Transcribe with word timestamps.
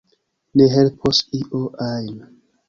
Ne 0.61 0.65
helpos 0.75 1.19
io 1.41 1.63
ajn. 1.91 2.17